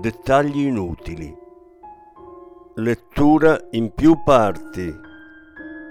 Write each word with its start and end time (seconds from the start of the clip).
Dettagli 0.00 0.60
inutili. 0.60 1.36
Lettura 2.76 3.58
in 3.72 3.92
più 3.92 4.22
parti. 4.22 4.94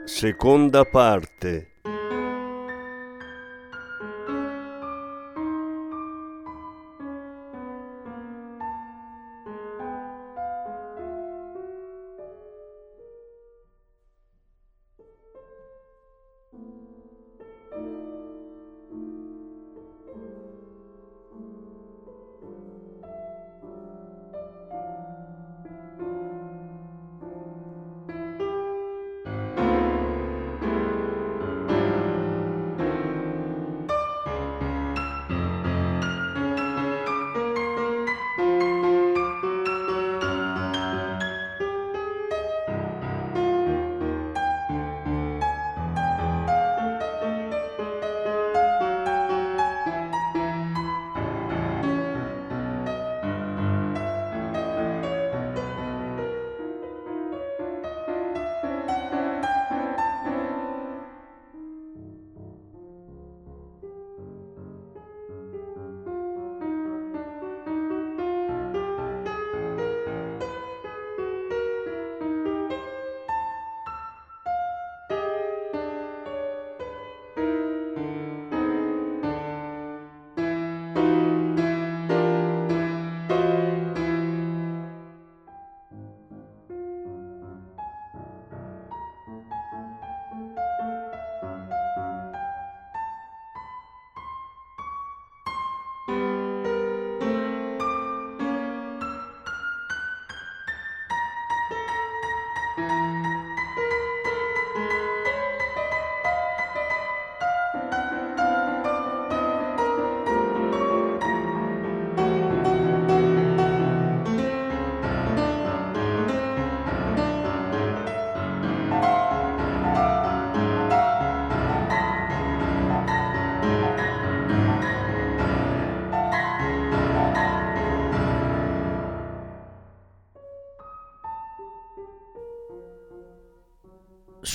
Seconda 0.06 0.86
parte. 0.86 1.67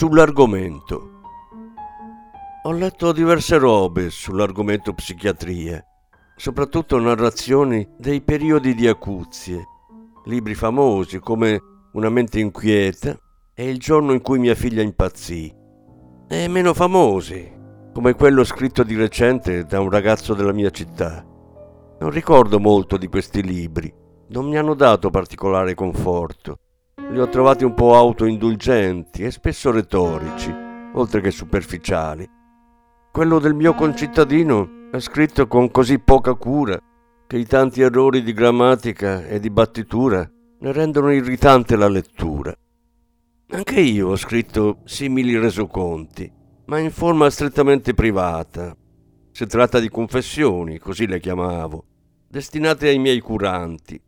Sull'argomento. 0.02 1.20
Ho 2.64 2.72
letto 2.72 3.12
diverse 3.12 3.56
robe 3.56 4.10
sull'argomento 4.10 4.94
psichiatria, 4.94 5.80
soprattutto 6.34 6.98
narrazioni 6.98 7.88
dei 7.98 8.20
periodi 8.20 8.74
di 8.74 8.88
acuzie, 8.88 9.64
libri 10.24 10.56
famosi 10.56 11.20
come 11.20 11.62
Una 11.92 12.08
mente 12.08 12.40
inquieta 12.40 13.16
e 13.54 13.70
Il 13.70 13.78
giorno 13.78 14.12
in 14.12 14.22
cui 14.22 14.40
mia 14.40 14.56
figlia 14.56 14.82
impazzì, 14.82 15.54
e 16.26 16.48
meno 16.48 16.74
famosi, 16.74 17.52
come 17.94 18.14
quello 18.14 18.42
scritto 18.42 18.82
di 18.82 18.96
recente 18.96 19.62
da 19.66 19.78
un 19.78 19.88
ragazzo 19.88 20.34
della 20.34 20.52
mia 20.52 20.70
città. 20.70 21.24
Non 22.00 22.10
ricordo 22.10 22.58
molto 22.58 22.96
di 22.96 23.06
questi 23.06 23.40
libri, 23.40 23.94
non 24.30 24.48
mi 24.48 24.58
hanno 24.58 24.74
dato 24.74 25.10
particolare 25.10 25.74
conforto 25.74 26.58
li 27.12 27.21
ho 27.21 27.28
trovati 27.28 27.62
un 27.62 27.75
po' 27.75 27.95
autoindulgenti 27.95 29.23
e 29.23 29.31
spesso 29.31 29.71
retorici, 29.71 30.50
oltre 30.95 31.21
che 31.21 31.31
superficiali. 31.31 32.27
Quello 33.12 33.39
del 33.39 33.53
mio 33.53 33.75
concittadino 33.75 34.89
è 34.91 34.99
scritto 34.99 35.47
con 35.47 35.71
così 35.71 35.99
poca 35.99 36.33
cura 36.33 36.81
che 37.27 37.37
i 37.37 37.45
tanti 37.45 37.83
errori 37.83 38.23
di 38.23 38.33
grammatica 38.33 39.27
e 39.27 39.41
di 39.41 39.50
battitura 39.50 40.27
ne 40.61 40.73
rendono 40.73 41.12
irritante 41.12 41.77
la 41.77 41.89
lettura. 41.89 42.56
Anche 43.50 43.81
io 43.81 44.09
ho 44.09 44.17
scritto 44.17 44.79
simili 44.84 45.39
resoconti, 45.39 46.33
ma 46.65 46.79
in 46.79 46.91
forma 46.91 47.29
strettamente 47.29 47.93
privata. 47.93 48.75
Si 49.33 49.47
tratta 49.47 49.79
di 49.81 49.91
confessioni, 49.91 50.79
così 50.79 51.06
le 51.06 51.21
chiamavo, 51.21 51.84
destinate 52.27 52.89
ai 52.89 52.99
miei 52.99 53.21
curanti, 53.21 54.00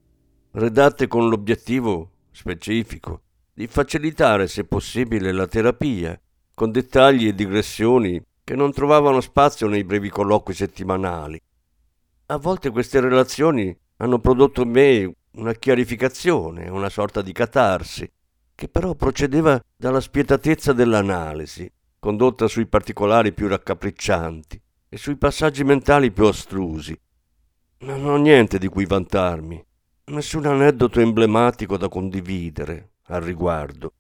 redatte 0.53 1.07
con 1.07 1.29
l'obiettivo 1.29 2.13
specifico 2.35 3.23
di 3.55 3.69
facilitare, 3.69 4.49
se 4.49 4.65
possibile, 4.65 5.31
la 5.31 5.47
terapia, 5.47 6.21
con 6.53 6.73
dettagli 6.73 7.29
e 7.29 7.35
digressioni 7.35 8.21
che 8.43 8.57
non 8.57 8.73
trovavano 8.73 9.21
spazio 9.21 9.69
nei 9.69 9.85
brevi 9.85 10.11
colloqui 10.11 10.53
settimanali. 10.53 11.41
A 12.27 12.37
volte 12.37 12.71
queste 12.71 13.01
relazioni 13.01 13.77
hanno 13.99 14.19
prodotto 14.19 14.63
in 14.63 14.71
me 14.71 15.15
una 15.37 15.53
chiarificazione, 15.53 16.69
una 16.69 16.89
sorta 16.89 17.23
di 17.23 17.33
catarsi, 17.33 18.11
che 18.55 18.69
però 18.69 18.95
procedeva 18.95 19.63
dalla 19.77 20.01
spietatezza 20.01 20.73
dell'analisi, 20.73 21.71
condotta 22.01 22.49
sui 22.49 22.67
particolari 22.67 23.33
più 23.33 23.47
raccapriccianti 23.47 24.61
e 24.89 24.97
sui 24.97 25.17
passaggi 25.17 25.63
mentali 25.63 26.11
più 26.11 26.25
astrusi. 26.25 26.99
Non 27.79 28.05
ho 28.05 28.17
niente 28.17 28.59
di 28.59 28.67
cui 28.67 28.87
vantarmi, 28.87 29.65
nessun 30.07 30.45
aneddoto 30.45 31.01
emblematico 31.01 31.79
da 31.79 31.89
condividere 31.89 32.91
al 33.05 33.23
riguardo. 33.23 33.93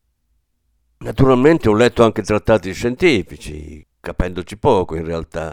Naturalmente 0.98 1.68
ho 1.68 1.74
letto 1.74 2.04
anche 2.04 2.22
trattati 2.22 2.72
scientifici, 2.72 3.86
capendoci 4.00 4.58
poco 4.58 4.96
in 4.96 5.04
realtà, 5.04 5.52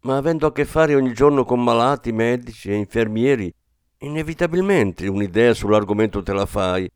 ma 0.00 0.16
avendo 0.16 0.46
a 0.46 0.52
che 0.52 0.64
fare 0.64 0.94
ogni 0.94 1.12
giorno 1.12 1.44
con 1.44 1.62
malati, 1.62 2.12
medici 2.12 2.70
e 2.70 2.76
infermieri, 2.76 3.52
inevitabilmente 3.98 5.06
un'idea 5.06 5.52
sull'argomento 5.52 6.22
te 6.22 6.32
la 6.32 6.46
fai 6.46 6.90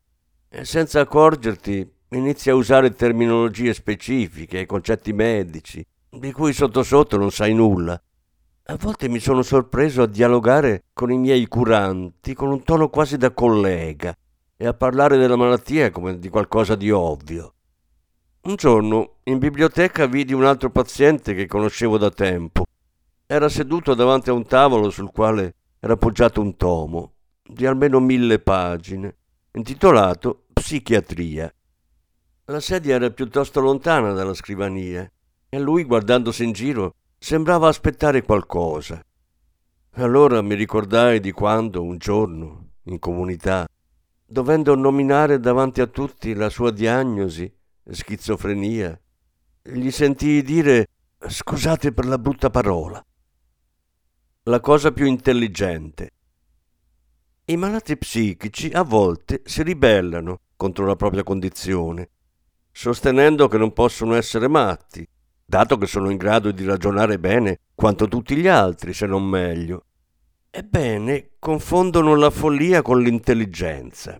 e 0.49 0.65
senza 0.65 1.01
accorgerti 1.01 1.91
inizi 2.09 2.49
a 2.49 2.55
usare 2.55 2.93
terminologie 2.93 3.73
specifiche 3.73 4.61
e 4.61 4.65
concetti 4.65 5.13
medici, 5.13 5.85
di 6.09 6.31
cui 6.31 6.53
sotto 6.53 6.83
sotto 6.83 7.17
non 7.17 7.31
sai 7.31 7.53
nulla. 7.53 8.01
A 8.67 8.77
volte 8.77 9.09
mi 9.09 9.19
sono 9.19 9.41
sorpreso 9.41 10.03
a 10.03 10.07
dialogare 10.07 10.85
con 10.93 11.11
i 11.11 11.17
miei 11.17 11.47
curanti 11.47 12.33
con 12.33 12.47
un 12.47 12.63
tono 12.63 12.87
quasi 12.87 13.17
da 13.17 13.31
collega 13.31 14.15
e 14.55 14.65
a 14.65 14.73
parlare 14.73 15.17
della 15.17 15.35
malattia 15.35 15.91
come 15.91 16.17
di 16.17 16.29
qualcosa 16.29 16.75
di 16.75 16.89
ovvio. 16.89 17.55
Un 18.43 18.55
giorno 18.55 19.15
in 19.23 19.37
biblioteca 19.37 20.05
vidi 20.05 20.31
un 20.31 20.45
altro 20.45 20.69
paziente 20.69 21.33
che 21.33 21.45
conoscevo 21.45 21.97
da 21.97 22.09
tempo. 22.09 22.63
Era 23.25 23.49
seduto 23.49 23.95
davanti 23.95 24.29
a 24.29 24.33
un 24.33 24.45
tavolo 24.45 24.89
sul 24.89 25.11
quale 25.11 25.55
era 25.81 25.93
appoggiato 25.93 26.39
un 26.39 26.55
tomo. 26.55 27.11
di 27.45 27.65
almeno 27.65 27.99
mille 27.99 28.39
pagine, 28.39 29.17
intitolato 29.51 30.45
Psichiatria. 30.53 31.53
La 32.45 32.61
sedia 32.61 32.95
era 32.95 33.09
piuttosto 33.09 33.59
lontana 33.59 34.13
dalla 34.13 34.33
scrivania 34.33 35.11
e 35.49 35.59
lui, 35.59 35.83
guardandosi 35.83 36.45
in 36.45 36.53
giro, 36.53 36.95
sembrava 37.23 37.69
aspettare 37.69 38.21
qualcosa. 38.21 39.01
Allora 39.91 40.41
mi 40.41 40.55
ricordai 40.55 41.21
di 41.21 41.31
quando, 41.31 41.81
un 41.81 41.97
giorno, 41.97 42.71
in 42.87 42.99
comunità, 42.99 43.65
dovendo 44.25 44.75
nominare 44.75 45.39
davanti 45.39 45.79
a 45.79 45.87
tutti 45.87 46.33
la 46.33 46.49
sua 46.49 46.69
diagnosi, 46.71 47.49
schizofrenia, 47.89 48.99
gli 49.61 49.89
sentii 49.89 50.41
dire 50.41 50.89
scusate 51.25 51.93
per 51.93 52.07
la 52.07 52.17
brutta 52.17 52.49
parola. 52.49 53.01
La 54.43 54.59
cosa 54.59 54.91
più 54.91 55.05
intelligente. 55.05 56.09
I 57.45 57.55
malati 57.55 57.95
psichici 57.95 58.69
a 58.71 58.83
volte 58.83 59.43
si 59.45 59.63
ribellano 59.63 60.41
contro 60.57 60.85
la 60.85 60.97
propria 60.97 61.23
condizione, 61.23 62.09
sostenendo 62.69 63.47
che 63.47 63.57
non 63.57 63.71
possono 63.71 64.13
essere 64.15 64.49
matti, 64.49 65.07
dato 65.53 65.77
che 65.77 65.85
sono 65.85 66.09
in 66.09 66.17
grado 66.17 66.49
di 66.49 66.65
ragionare 66.65 67.19
bene 67.19 67.59
quanto 67.75 68.07
tutti 68.07 68.35
gli 68.35 68.47
altri, 68.47 68.91
se 68.91 69.05
non 69.05 69.23
meglio. 69.23 69.85
Ebbene, 70.49 71.33
confondono 71.37 72.15
la 72.15 72.31
follia 72.31 72.81
con 72.81 72.99
l'intelligenza. 72.99 74.19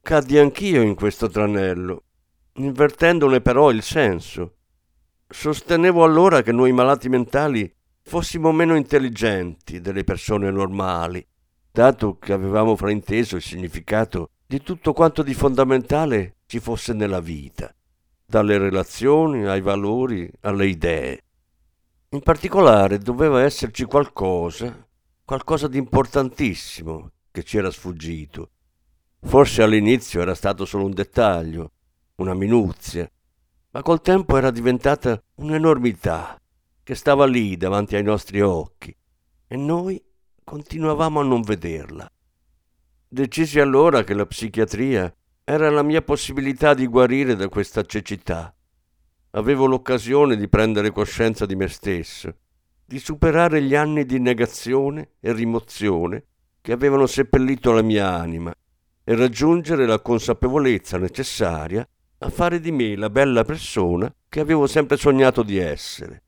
Caddi 0.00 0.38
anch'io 0.38 0.80
in 0.82 0.94
questo 0.94 1.28
tranello, 1.28 2.04
invertendone 2.54 3.40
però 3.40 3.72
il 3.72 3.82
senso. 3.82 4.58
Sostenevo 5.26 6.04
allora 6.04 6.42
che 6.42 6.52
noi 6.52 6.70
malati 6.70 7.08
mentali 7.08 7.74
fossimo 8.00 8.52
meno 8.52 8.76
intelligenti 8.76 9.80
delle 9.80 10.04
persone 10.04 10.48
normali, 10.52 11.26
dato 11.72 12.18
che 12.18 12.32
avevamo 12.32 12.76
frainteso 12.76 13.34
il 13.34 13.42
significato 13.42 14.30
di 14.46 14.62
tutto 14.62 14.92
quanto 14.92 15.24
di 15.24 15.34
fondamentale 15.34 16.36
ci 16.46 16.60
fosse 16.60 16.92
nella 16.92 17.20
vita, 17.20 17.74
dalle 18.32 18.56
relazioni 18.56 19.44
ai 19.44 19.60
valori 19.60 20.26
alle 20.40 20.66
idee. 20.66 21.22
In 22.12 22.22
particolare 22.22 22.96
doveva 22.96 23.42
esserci 23.42 23.84
qualcosa, 23.84 24.88
qualcosa 25.22 25.68
di 25.68 25.76
importantissimo 25.76 27.10
che 27.30 27.42
ci 27.42 27.58
era 27.58 27.70
sfuggito. 27.70 28.52
Forse 29.20 29.62
all'inizio 29.62 30.22
era 30.22 30.34
stato 30.34 30.64
solo 30.64 30.86
un 30.86 30.94
dettaglio, 30.94 31.72
una 32.16 32.32
minuzia, 32.32 33.06
ma 33.72 33.82
col 33.82 34.00
tempo 34.00 34.38
era 34.38 34.50
diventata 34.50 35.22
un'enormità 35.34 36.40
che 36.82 36.94
stava 36.94 37.26
lì 37.26 37.58
davanti 37.58 37.96
ai 37.96 38.02
nostri 38.02 38.40
occhi 38.40 38.96
e 39.46 39.56
noi 39.56 40.02
continuavamo 40.42 41.20
a 41.20 41.22
non 41.22 41.42
vederla. 41.42 42.10
Decisi 43.06 43.60
allora 43.60 44.04
che 44.04 44.14
la 44.14 44.24
psichiatria 44.24 45.14
era 45.44 45.70
la 45.70 45.82
mia 45.82 46.02
possibilità 46.02 46.72
di 46.72 46.86
guarire 46.86 47.34
da 47.34 47.48
questa 47.48 47.84
cecità. 47.84 48.54
Avevo 49.30 49.66
l'occasione 49.66 50.36
di 50.36 50.48
prendere 50.48 50.92
coscienza 50.92 51.46
di 51.46 51.56
me 51.56 51.68
stesso, 51.68 52.36
di 52.84 52.98
superare 52.98 53.60
gli 53.62 53.74
anni 53.74 54.04
di 54.04 54.20
negazione 54.20 55.12
e 55.20 55.32
rimozione 55.32 56.26
che 56.60 56.72
avevano 56.72 57.06
seppellito 57.06 57.72
la 57.72 57.82
mia 57.82 58.14
anima 58.14 58.54
e 59.02 59.16
raggiungere 59.16 59.84
la 59.84 60.00
consapevolezza 60.00 60.96
necessaria 60.96 61.86
a 62.18 62.30
fare 62.30 62.60
di 62.60 62.70
me 62.70 62.94
la 62.94 63.10
bella 63.10 63.44
persona 63.44 64.14
che 64.28 64.38
avevo 64.38 64.68
sempre 64.68 64.96
sognato 64.96 65.42
di 65.42 65.58
essere. 65.58 66.22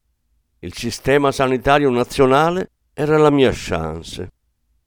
Il 0.58 0.74
sistema 0.74 1.30
sanitario 1.30 1.88
nazionale 1.90 2.72
era 2.92 3.16
la 3.16 3.30
mia 3.30 3.52
chance 3.52 4.32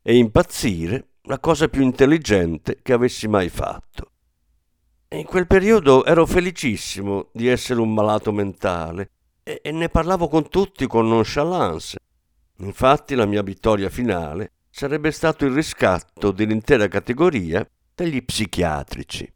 e 0.02 0.18
impazzire 0.18 1.12
la 1.24 1.40
cosa 1.40 1.70
più 1.70 1.82
intelligente 1.82 2.80
che 2.82 2.94
avessi 2.94 3.28
mai 3.28 3.48
fatto. 3.48 4.12
In 5.10 5.24
quel 5.26 5.48
periodo 5.48 6.06
ero 6.06 6.26
felicissimo 6.26 7.30
di 7.32 7.48
essere 7.48 7.80
un 7.80 7.94
malato 7.94 8.32
mentale 8.32 9.12
e, 9.44 9.62
e 9.64 9.72
ne 9.72 9.90
parlavo 9.90 10.28
con 10.28 10.50
tutti 10.50 10.86
con 10.88 11.08
nonchalance. 11.08 11.98
Infatti 12.58 13.16
la 13.16 13.26
mia 13.26 13.42
vittoria 13.42 13.90
finale 13.90 14.54
sarebbe 14.70 15.12
stato 15.12 15.46
il 15.46 15.54
riscatto 15.54 16.32
dell'intera 16.32 16.88
categoria 16.88 17.68
degli 17.96 18.24
psichiatrici 18.24 19.32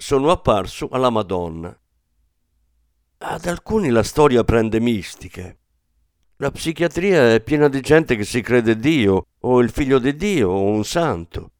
sono 0.00 0.30
apparso 0.30 0.88
alla 0.90 1.10
Madonna. 1.10 1.76
Ad 3.18 3.46
alcuni 3.46 3.88
la 3.88 4.04
storia 4.04 4.44
prende 4.44 4.78
mistiche. 4.78 5.58
La 6.36 6.52
psichiatria 6.52 7.34
è 7.34 7.40
piena 7.40 7.68
di 7.68 7.80
gente 7.80 8.14
che 8.14 8.24
si 8.24 8.40
crede 8.40 8.76
Dio, 8.76 9.26
o 9.40 9.58
il 9.60 9.70
figlio 9.70 9.98
di 9.98 10.14
Dio, 10.14 10.50
o 10.50 10.62
un 10.70 10.84
santo. 10.84 11.50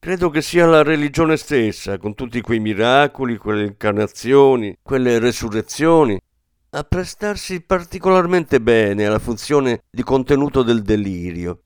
Credo 0.00 0.30
che 0.30 0.42
sia 0.42 0.64
la 0.64 0.84
religione 0.84 1.36
stessa, 1.36 1.98
con 1.98 2.14
tutti 2.14 2.40
quei 2.40 2.60
miracoli, 2.60 3.36
quelle 3.36 3.64
incarnazioni, 3.64 4.78
quelle 4.80 5.18
resurrezioni, 5.18 6.16
a 6.70 6.84
prestarsi 6.84 7.62
particolarmente 7.62 8.60
bene 8.60 9.06
alla 9.06 9.18
funzione 9.18 9.82
di 9.90 10.04
contenuto 10.04 10.62
del 10.62 10.82
delirio, 10.82 11.62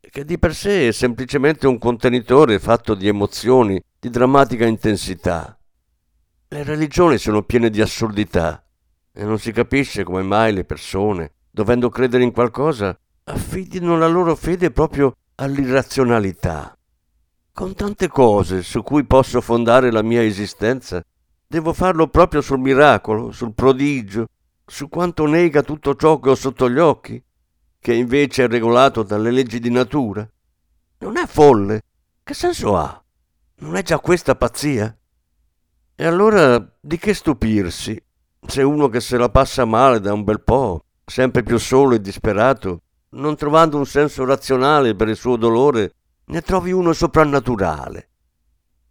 che 0.00 0.24
di 0.24 0.40
per 0.40 0.56
sé 0.56 0.88
è 0.88 0.92
semplicemente 0.92 1.68
un 1.68 1.78
contenitore 1.78 2.58
fatto 2.58 2.94
di 2.94 3.06
emozioni 3.06 3.80
di 4.00 4.10
drammatica 4.10 4.66
intensità. 4.66 5.56
Le 6.48 6.64
religioni 6.64 7.16
sono 7.16 7.42
piene 7.42 7.70
di 7.70 7.80
assurdità 7.80 8.64
e 9.12 9.22
non 9.22 9.38
si 9.38 9.52
capisce 9.52 10.02
come 10.02 10.22
mai 10.22 10.52
le 10.52 10.64
persone, 10.64 11.34
dovendo 11.48 11.90
credere 11.90 12.24
in 12.24 12.32
qualcosa, 12.32 12.98
affidino 13.24 13.96
la 13.96 14.08
loro 14.08 14.34
fede 14.34 14.72
proprio 14.72 15.14
all'irrazionalità. 15.36 16.77
Con 17.58 17.74
tante 17.74 18.06
cose 18.06 18.62
su 18.62 18.84
cui 18.84 19.04
posso 19.04 19.40
fondare 19.40 19.90
la 19.90 20.02
mia 20.02 20.22
esistenza, 20.22 21.04
devo 21.44 21.72
farlo 21.72 22.06
proprio 22.06 22.40
sul 22.40 22.60
miracolo, 22.60 23.32
sul 23.32 23.52
prodigio, 23.52 24.28
su 24.64 24.88
quanto 24.88 25.26
nega 25.26 25.62
tutto 25.62 25.96
ciò 25.96 26.20
che 26.20 26.30
ho 26.30 26.36
sotto 26.36 26.70
gli 26.70 26.78
occhi, 26.78 27.20
che 27.80 27.94
invece 27.94 28.44
è 28.44 28.48
regolato 28.48 29.02
dalle 29.02 29.32
leggi 29.32 29.58
di 29.58 29.70
natura. 29.70 30.24
Non 30.98 31.16
è 31.16 31.26
folle. 31.26 31.82
Che 32.22 32.32
senso 32.32 32.76
ha? 32.76 33.02
Non 33.56 33.74
è 33.74 33.82
già 33.82 33.98
questa 33.98 34.36
pazzia? 34.36 34.96
E 35.96 36.06
allora 36.06 36.64
di 36.78 36.96
che 36.96 37.12
stupirsi 37.12 38.00
se 38.46 38.62
uno 38.62 38.88
che 38.88 39.00
se 39.00 39.18
la 39.18 39.30
passa 39.30 39.64
male 39.64 39.98
da 39.98 40.12
un 40.12 40.22
bel 40.22 40.42
po', 40.42 40.84
sempre 41.04 41.42
più 41.42 41.58
solo 41.58 41.96
e 41.96 42.00
disperato, 42.00 42.82
non 43.14 43.34
trovando 43.34 43.78
un 43.78 43.86
senso 43.86 44.24
razionale 44.24 44.94
per 44.94 45.08
il 45.08 45.16
suo 45.16 45.34
dolore, 45.34 45.94
ne 46.28 46.40
trovi 46.40 46.72
uno 46.72 46.92
soprannaturale. 46.92 48.08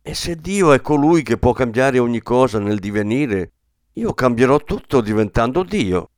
E 0.01 0.13
se 0.13 0.36
Dio 0.36 0.74
è 0.74 0.82
colui 0.82 1.24
che 1.24 1.38
può 1.38 1.53
cambiare 1.53 2.00
ogni 2.00 2.22
cosa 2.22 2.60
nel 2.60 2.79
divenire, 2.79 3.51
io 3.94 4.13
cambierò 4.13 4.60
tutto 4.60 5.01
diventando 5.01 5.63
Dio. 5.63 6.10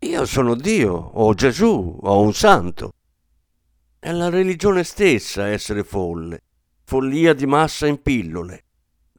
Io 0.00 0.24
sono 0.24 0.54
Dio, 0.54 0.92
o 0.92 1.34
Gesù, 1.34 1.98
o 2.00 2.20
un 2.20 2.32
santo. 2.32 2.92
È 3.98 4.12
la 4.12 4.28
religione 4.28 4.84
stessa 4.84 5.48
essere 5.48 5.82
folle 5.82 6.42
follia 6.88 7.34
di 7.34 7.46
massa 7.46 7.88
in 7.88 8.00
pillole. 8.00 8.64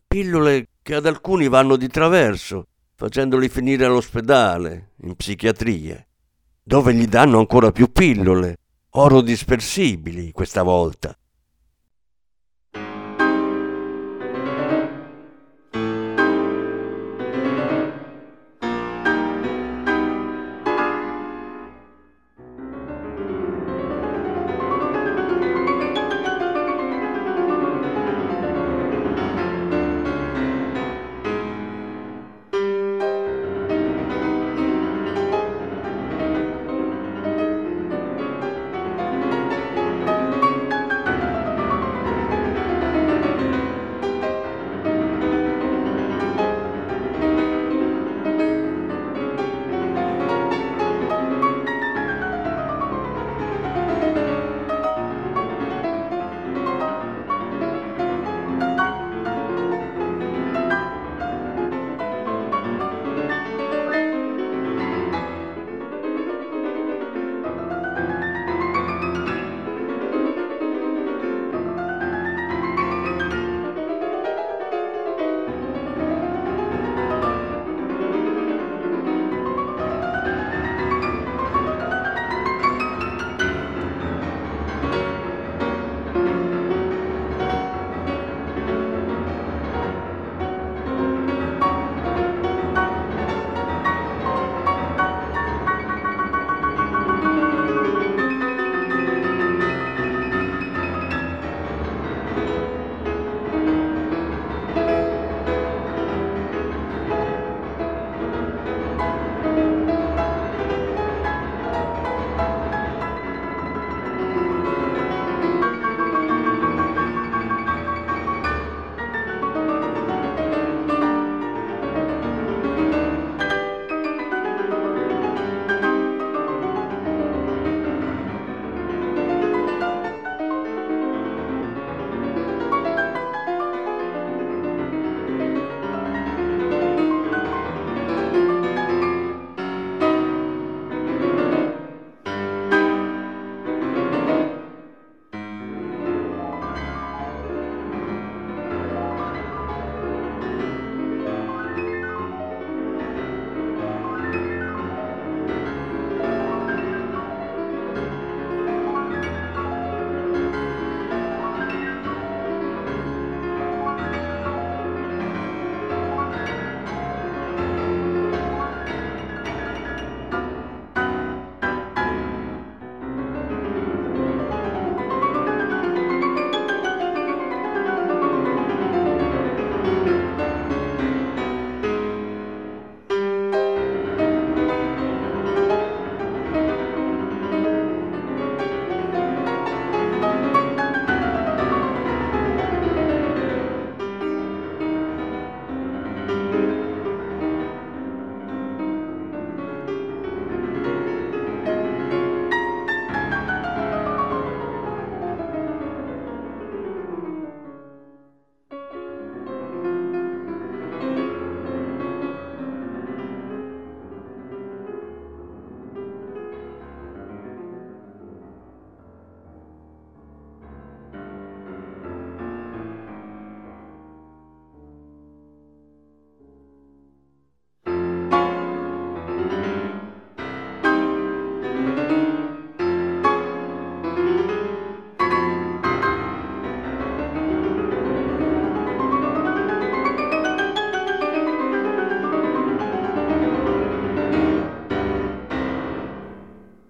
Pillole 0.07 0.69
che 0.81 0.95
ad 0.95 1.05
alcuni 1.05 1.49
vanno 1.49 1.75
di 1.75 1.89
traverso, 1.89 2.67
facendoli 2.95 3.49
finire 3.49 3.83
all'ospedale, 3.83 4.93
in 5.01 5.15
psichiatria, 5.15 6.03
dove 6.63 6.93
gli 6.93 7.05
danno 7.07 7.39
ancora 7.39 7.73
più 7.73 7.91
pillole, 7.91 8.55
oro 8.91 9.19
dispersibili 9.19 10.31
questa 10.31 10.63
volta. 10.63 11.15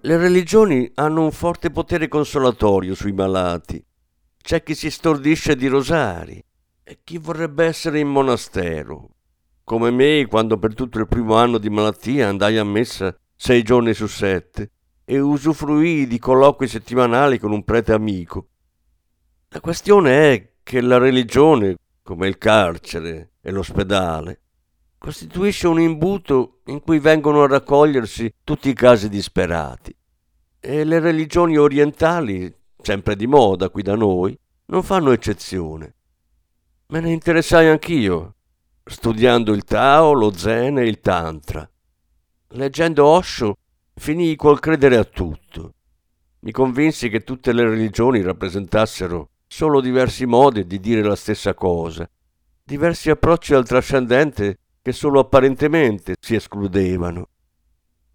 Le 0.08 0.16
religioni 0.16 0.90
hanno 0.94 1.22
un 1.22 1.30
forte 1.30 1.70
potere 1.70 2.08
consolatorio 2.08 2.94
sui 2.94 3.12
malati. 3.12 3.84
C'è 4.42 4.62
chi 4.62 4.74
si 4.74 4.90
stordisce 4.90 5.54
di 5.54 5.66
rosari 5.66 6.42
e 6.82 7.00
chi 7.04 7.18
vorrebbe 7.18 7.66
essere 7.66 7.98
in 7.98 8.08
monastero. 8.08 9.10
Come 9.64 9.90
me, 9.90 10.24
quando 10.26 10.56
per 10.56 10.72
tutto 10.72 10.98
il 10.98 11.08
primo 11.08 11.34
anno 11.34 11.58
di 11.58 11.68
malattia 11.68 12.26
andai 12.26 12.56
a 12.56 12.64
messa 12.64 13.14
sei 13.36 13.62
giorni 13.62 13.92
su 13.92 14.06
sette 14.06 14.70
e 15.04 15.20
usufruii 15.20 16.06
di 16.06 16.18
colloqui 16.18 16.66
settimanali 16.66 17.38
con 17.38 17.52
un 17.52 17.62
prete 17.62 17.92
amico. 17.92 18.48
La 19.50 19.60
questione 19.60 20.32
è 20.32 20.52
che 20.62 20.80
la 20.80 20.96
religione, 20.96 21.76
come 22.02 22.28
il 22.28 22.38
carcere 22.38 23.32
e 23.42 23.50
l'ospedale, 23.50 24.40
costituisce 24.96 25.66
un 25.66 25.78
imbuto 25.78 26.60
in 26.68 26.80
cui 26.80 26.98
vengono 26.98 27.42
a 27.42 27.46
raccogliersi 27.46 28.32
tutti 28.42 28.70
i 28.70 28.74
casi 28.74 29.10
disperati. 29.10 29.96
E 30.60 30.82
le 30.84 30.98
religioni 30.98 31.56
orientali, 31.56 32.52
sempre 32.82 33.14
di 33.14 33.28
moda 33.28 33.70
qui 33.70 33.82
da 33.82 33.94
noi, 33.94 34.36
non 34.66 34.82
fanno 34.82 35.12
eccezione. 35.12 35.94
Me 36.88 37.00
ne 37.00 37.12
interessai 37.12 37.68
anch'io, 37.68 38.34
studiando 38.84 39.52
il 39.52 39.62
Tao, 39.62 40.12
lo 40.12 40.32
Zen 40.32 40.78
e 40.78 40.86
il 40.86 41.00
Tantra. 41.00 41.68
Leggendo 42.52 43.04
Osho 43.04 43.56
finii 43.94 44.34
col 44.34 44.58
credere 44.58 44.96
a 44.96 45.04
tutto. 45.04 45.74
Mi 46.40 46.50
convinsi 46.50 47.08
che 47.08 47.22
tutte 47.22 47.52
le 47.52 47.64
religioni 47.64 48.20
rappresentassero 48.20 49.30
solo 49.46 49.80
diversi 49.80 50.26
modi 50.26 50.66
di 50.66 50.80
dire 50.80 51.02
la 51.02 51.16
stessa 51.16 51.54
cosa, 51.54 52.08
diversi 52.64 53.10
approcci 53.10 53.54
al 53.54 53.66
trascendente 53.66 54.58
che 54.82 54.92
solo 54.92 55.20
apparentemente 55.20 56.16
si 56.20 56.34
escludevano. 56.34 57.28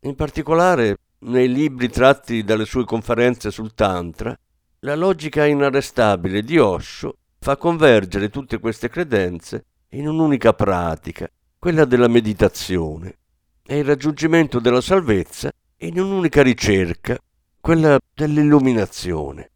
In 0.02 0.16
particolare, 0.16 0.98
nei 1.24 1.52
libri 1.52 1.90
tratti 1.90 2.44
dalle 2.44 2.66
sue 2.66 2.86
conferenze 2.86 3.52
sul 3.52 3.74
Tantra, 3.74 4.38
la 4.80 4.96
logica 4.96 5.46
inarrestabile 5.46 6.42
di 6.42 6.58
Osho 6.58 7.18
fa 7.40 7.56
convergere 7.58 8.30
tutte 8.30 8.60
queste 8.60 8.90
credenze 8.90 9.66
in 9.90 10.08
un'unica 10.08 10.54
pratica, 10.54 11.30
quella 11.58 11.86
della 11.86 12.08
meditazione, 12.08 13.18
e 13.66 13.78
il 13.78 13.86
raggiungimento 13.86 14.60
della 14.60 14.82
salvezza 14.82 15.52
in 15.78 16.00
un'unica 16.00 16.42
ricerca, 16.42 17.18
quella 17.60 17.98
dell'illuminazione. 18.14 19.52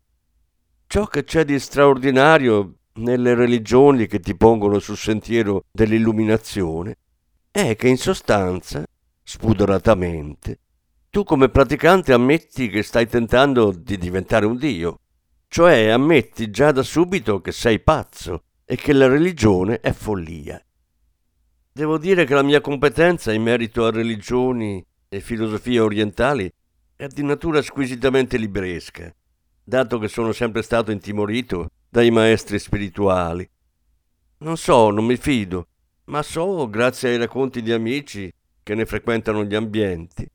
Ciò 0.87 1.05
che 1.07 1.23
c'è 1.25 1.43
di 1.43 1.59
straordinario 1.59 2.75
nelle 2.93 3.35
religioni 3.35 4.07
che 4.07 4.19
ti 4.19 4.35
pongono 4.35 4.79
sul 4.79 4.97
sentiero 4.97 5.65
dell'illuminazione 5.71 6.97
è 7.51 7.75
che 7.75 7.87
in 7.89 7.97
sostanza, 7.97 8.85
spudoratamente, 9.23 10.59
tu 11.17 11.23
come 11.23 11.49
praticante 11.49 12.13
ammetti 12.13 12.69
che 12.69 12.83
stai 12.83 13.07
tentando 13.07 13.71
di 13.71 13.97
diventare 13.97 14.45
un 14.45 14.55
dio, 14.55 14.99
cioè 15.47 15.87
ammetti 15.87 16.51
già 16.51 16.71
da 16.71 16.83
subito 16.83 17.41
che 17.41 17.51
sei 17.51 17.79
pazzo 17.79 18.43
e 18.63 18.75
che 18.75 18.93
la 18.93 19.07
religione 19.07 19.79
è 19.79 19.93
follia. 19.93 20.63
Devo 21.71 21.97
dire 21.97 22.23
che 22.23 22.35
la 22.35 22.43
mia 22.43 22.61
competenza 22.61 23.33
in 23.33 23.41
merito 23.41 23.83
a 23.83 23.89
religioni 23.89 24.85
e 25.09 25.19
filosofie 25.19 25.79
orientali 25.79 26.53
è 26.95 27.07
di 27.07 27.23
natura 27.23 27.63
squisitamente 27.63 28.37
libresca, 28.37 29.11
dato 29.63 29.97
che 29.97 30.09
sono 30.09 30.31
sempre 30.33 30.61
stato 30.61 30.91
intimorito 30.91 31.71
dai 31.89 32.11
maestri 32.11 32.59
spirituali. 32.59 33.49
Non 34.37 34.55
so, 34.55 34.91
non 34.91 35.05
mi 35.05 35.17
fido, 35.17 35.67
ma 36.05 36.21
so, 36.21 36.69
grazie 36.69 37.09
ai 37.09 37.17
racconti 37.17 37.63
di 37.63 37.71
amici 37.71 38.31
che 38.61 38.75
ne 38.75 38.85
frequentano 38.85 39.43
gli 39.43 39.55
ambienti, 39.55 40.29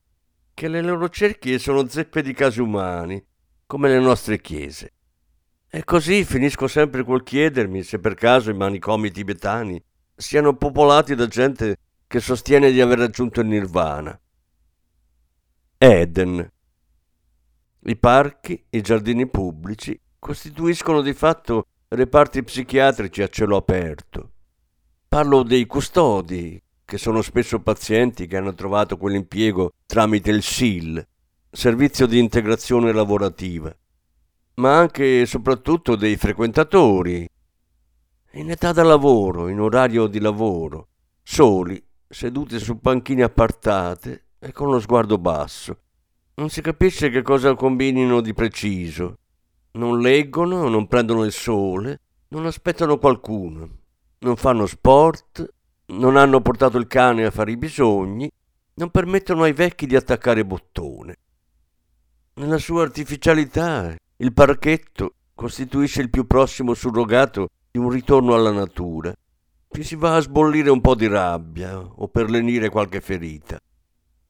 che 0.54 0.68
le 0.68 0.82
loro 0.82 1.08
cerchie 1.08 1.58
sono 1.58 1.88
zeppe 1.88 2.22
di 2.22 2.32
casi 2.32 2.60
umani, 2.60 3.24
come 3.66 3.88
le 3.88 3.98
nostre 3.98 4.40
chiese. 4.40 4.92
E 5.68 5.84
così 5.84 6.24
finisco 6.24 6.68
sempre 6.68 7.04
col 7.04 7.22
chiedermi 7.22 7.82
se 7.82 7.98
per 7.98 8.14
caso 8.14 8.50
i 8.50 8.54
manicomi 8.54 9.10
tibetani 9.10 9.82
siano 10.14 10.54
popolati 10.54 11.14
da 11.14 11.26
gente 11.26 11.76
che 12.06 12.20
sostiene 12.20 12.70
di 12.70 12.80
aver 12.80 12.98
raggiunto 12.98 13.40
il 13.40 13.46
nirvana. 13.46 14.20
Eden. 15.78 16.52
I 17.84 17.96
parchi, 17.96 18.62
i 18.68 18.80
giardini 18.82 19.28
pubblici 19.28 19.98
costituiscono 20.18 21.00
di 21.00 21.14
fatto 21.14 21.66
reparti 21.88 22.44
psichiatrici 22.44 23.22
a 23.22 23.28
cielo 23.28 23.56
aperto. 23.56 24.32
Parlo 25.08 25.42
dei 25.42 25.66
custodi, 25.66 26.62
che 26.84 26.98
sono 26.98 27.22
spesso 27.22 27.60
pazienti 27.60 28.26
che 28.26 28.36
hanno 28.36 28.54
trovato 28.54 28.96
quell'impiego 28.96 29.72
tramite 29.86 30.30
il 30.30 30.42
SIL, 30.42 31.06
Servizio 31.50 32.06
di 32.06 32.18
Integrazione 32.18 32.92
Lavorativa, 32.92 33.74
ma 34.54 34.76
anche 34.78 35.22
e 35.22 35.26
soprattutto 35.26 35.96
dei 35.96 36.16
frequentatori, 36.16 37.28
in 38.32 38.50
età 38.50 38.72
da 38.72 38.82
lavoro, 38.82 39.48
in 39.48 39.60
orario 39.60 40.06
di 40.06 40.18
lavoro, 40.18 40.88
soli, 41.22 41.82
seduti 42.08 42.58
su 42.58 42.78
panchine 42.80 43.22
appartate 43.22 44.28
e 44.38 44.52
con 44.52 44.70
lo 44.70 44.80
sguardo 44.80 45.18
basso. 45.18 45.78
Non 46.34 46.48
si 46.48 46.62
capisce 46.62 47.10
che 47.10 47.22
cosa 47.22 47.54
combinino 47.54 48.20
di 48.20 48.32
preciso. 48.32 49.18
Non 49.72 50.00
leggono, 50.00 50.68
non 50.68 50.86
prendono 50.86 51.24
il 51.24 51.32
sole, 51.32 52.00
non 52.28 52.46
aspettano 52.46 52.98
qualcuno, 52.98 53.68
non 54.20 54.36
fanno 54.36 54.66
sport, 54.66 55.46
non 55.92 56.16
hanno 56.16 56.40
portato 56.40 56.78
il 56.78 56.86
cane 56.86 57.24
a 57.24 57.30
fare 57.30 57.52
i 57.52 57.56
bisogni, 57.56 58.30
non 58.74 58.90
permettono 58.90 59.42
ai 59.42 59.52
vecchi 59.52 59.86
di 59.86 59.96
attaccare 59.96 60.44
bottone. 60.44 61.16
Nella 62.34 62.58
sua 62.58 62.82
artificialità, 62.82 63.94
il 64.16 64.32
parchetto 64.32 65.14
costituisce 65.34 66.00
il 66.00 66.08
più 66.08 66.26
prossimo 66.26 66.72
surrogato 66.72 67.48
di 67.70 67.78
un 67.78 67.90
ritorno 67.90 68.34
alla 68.34 68.52
natura. 68.52 69.12
Ci 69.68 69.82
si 69.82 69.96
va 69.96 70.16
a 70.16 70.20
sbollire 70.20 70.70
un 70.70 70.80
po' 70.80 70.94
di 70.94 71.06
rabbia 71.06 71.78
o 71.78 72.08
per 72.08 72.30
lenire 72.30 72.68
qualche 72.68 73.00
ferita. 73.00 73.58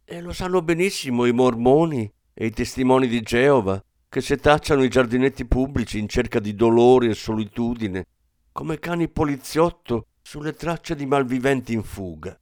E 0.04 0.20
lo 0.20 0.32
sanno 0.32 0.62
benissimo 0.62 1.26
i 1.26 1.32
mormoni 1.32 2.10
e 2.34 2.46
i 2.46 2.50
testimoni 2.50 3.06
di 3.06 3.20
Geova 3.22 3.82
che 4.08 4.20
setacciano 4.20 4.82
i 4.82 4.88
giardinetti 4.88 5.46
pubblici 5.46 5.98
in 5.98 6.08
cerca 6.08 6.38
di 6.38 6.54
dolore 6.54 7.08
e 7.08 7.14
solitudine, 7.14 8.06
come 8.50 8.78
cani 8.78 9.08
poliziotto 9.08 10.06
sulle 10.22 10.54
tracce 10.54 10.94
di 10.94 11.04
malviventi 11.04 11.72
in 11.72 11.82
fuga. 11.82 12.38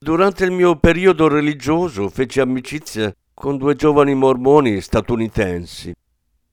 Durante 0.00 0.44
il 0.44 0.50
mio 0.52 0.76
periodo 0.76 1.28
religioso 1.28 2.08
feci 2.08 2.40
amicizia 2.40 3.12
con 3.34 3.56
due 3.56 3.74
giovani 3.74 4.14
mormoni 4.14 4.80
statunitensi. 4.80 5.94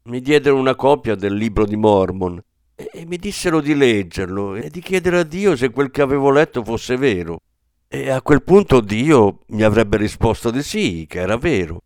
Mi 0.03 0.21
diedero 0.21 0.55
una 0.55 0.75
copia 0.75 1.15
del 1.15 1.33
libro 1.33 1.65
di 1.65 1.75
Mormon 1.75 2.41
e, 2.75 3.05
mi 3.05 3.17
dissero 3.17 3.61
di 3.61 3.73
leggerlo 3.73 4.55
e 4.55 4.69
di 4.69 4.81
chiedere 4.81 5.19
a 5.19 5.23
Dio 5.23 5.55
se 5.55 5.69
quel 5.69 5.91
che 5.91 6.01
avevo 6.01 6.29
letto 6.31 6.63
fosse 6.63 6.95
vero. 6.95 7.41
E 7.87 8.09
a 8.09 8.21
quel 8.21 8.43
punto 8.43 8.81
Dio 8.81 9.41
mi 9.47 9.63
avrebbe 9.63 9.97
risposto 9.97 10.51
di 10.51 10.61
sì, 10.61 11.05
che 11.07 11.19
era 11.19 11.37
vero. 11.37 11.81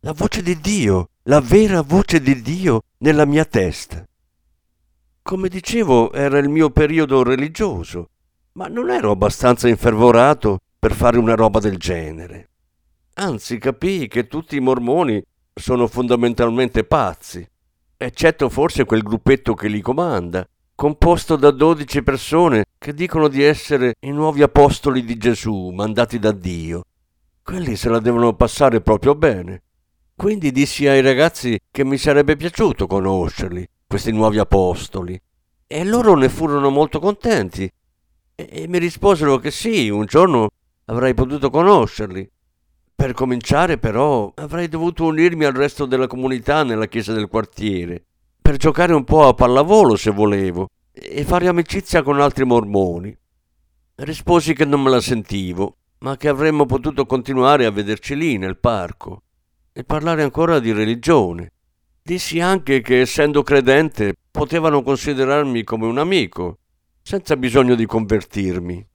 La 0.00 0.12
voce 0.12 0.42
di 0.42 0.58
Dio, 0.58 1.10
la 1.24 1.40
vera 1.40 1.80
voce 1.82 2.20
di 2.20 2.42
Dio 2.42 2.82
nella 2.98 3.24
mia 3.24 3.44
testa. 3.44 4.06
Come 5.26 5.48
dicevo, 5.48 6.12
era 6.12 6.38
il 6.38 6.48
mio 6.48 6.70
periodo 6.70 7.22
religioso 7.22 8.10
ma 8.56 8.68
non 8.68 8.90
ero 8.90 9.10
abbastanza 9.10 9.68
infervorato 9.68 10.58
per 10.78 10.92
fare 10.92 11.18
una 11.18 11.34
roba 11.34 11.58
del 11.58 11.76
genere. 11.76 12.50
Anzi, 13.14 13.58
capii 13.58 14.06
che 14.06 14.28
tutti 14.28 14.56
i 14.56 14.60
mormoni 14.60 15.22
sono 15.52 15.88
fondamentalmente 15.88 16.84
pazzi, 16.84 17.46
eccetto 17.96 18.48
forse 18.48 18.84
quel 18.84 19.02
gruppetto 19.02 19.54
che 19.54 19.66
li 19.66 19.80
comanda, 19.80 20.46
composto 20.74 21.34
da 21.36 21.50
dodici 21.50 22.02
persone 22.02 22.66
che 22.78 22.94
dicono 22.94 23.26
di 23.26 23.42
essere 23.42 23.94
i 24.00 24.10
nuovi 24.10 24.42
apostoli 24.42 25.04
di 25.04 25.16
Gesù, 25.16 25.70
mandati 25.70 26.18
da 26.20 26.30
Dio. 26.30 26.84
Quelli 27.42 27.74
se 27.74 27.88
la 27.88 27.98
devono 27.98 28.34
passare 28.34 28.80
proprio 28.80 29.16
bene. 29.16 29.62
Quindi 30.14 30.52
dissi 30.52 30.86
ai 30.86 31.00
ragazzi 31.00 31.58
che 31.72 31.84
mi 31.84 31.98
sarebbe 31.98 32.36
piaciuto 32.36 32.86
conoscerli, 32.86 33.68
questi 33.94 34.10
nuovi 34.10 34.40
apostoli. 34.40 35.20
E 35.68 35.84
loro 35.84 36.16
ne 36.16 36.28
furono 36.28 36.68
molto 36.68 36.98
contenti 36.98 37.70
e, 38.34 38.66
mi 38.66 38.78
risposero 38.78 39.38
che 39.38 39.52
sì, 39.52 39.88
un 39.88 40.04
giorno 40.06 40.48
avrei 40.86 41.14
potuto 41.14 41.48
conoscerli. 41.48 42.28
Per 42.92 43.12
cominciare, 43.12 43.78
però, 43.78 44.32
avrei 44.34 44.66
dovuto 44.66 45.04
unirmi 45.04 45.44
al 45.44 45.52
resto 45.52 45.86
della 45.86 46.08
comunità 46.08 46.64
nella 46.64 46.86
chiesa 46.86 47.12
del 47.12 47.28
quartiere, 47.28 48.02
per 48.42 48.56
giocare 48.56 48.94
un 48.94 49.04
po' 49.04 49.28
a 49.28 49.34
pallavolo 49.34 49.94
se 49.94 50.10
volevo, 50.10 50.70
e 50.90 51.22
fare 51.22 51.46
amicizia 51.46 52.02
con 52.02 52.18
altri 52.18 52.44
mormoni. 52.44 53.16
Risposi 53.94 54.54
che 54.54 54.64
non 54.64 54.82
me 54.82 54.90
la 54.90 55.00
sentivo, 55.00 55.76
ma 55.98 56.16
che 56.16 56.26
avremmo 56.26 56.66
potuto 56.66 57.06
continuare 57.06 57.64
a 57.64 57.70
vederci 57.70 58.16
lì 58.16 58.38
nel 58.38 58.58
parco 58.58 59.22
e 59.72 59.84
parlare 59.84 60.24
ancora 60.24 60.58
di 60.58 60.72
religione. 60.72 61.52
Dissi 62.06 62.38
anche 62.38 62.82
che, 62.82 63.00
essendo 63.00 63.42
credente, 63.42 64.14
potevano 64.30 64.82
considerarmi 64.82 65.64
come 65.64 65.86
un 65.86 65.96
amico, 65.96 66.58
senza 67.00 67.34
bisogno 67.34 67.74
di 67.74 67.86
convertirmi. 67.86 68.86